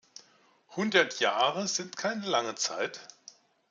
Hundert 0.71 1.19
Jahre 1.19 1.67
sind 1.67 1.95
keine 1.95 2.25
lange 2.27 2.55
Zeit. 2.55 3.01